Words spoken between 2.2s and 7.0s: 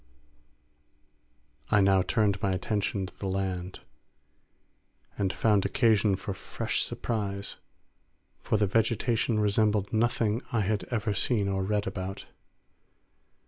my attention to the land, and found occasion for fresh